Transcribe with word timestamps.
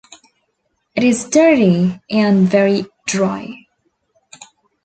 It 0.95 1.03
is 1.03 1.29
dirty 1.29 2.01
and 2.09 2.47
very 2.49 2.87
dry. 3.05 3.67